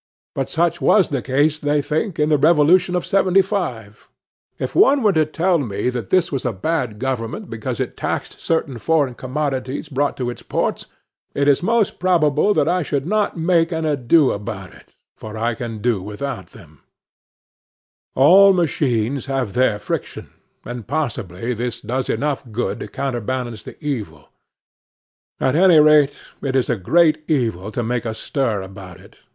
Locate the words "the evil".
23.61-24.29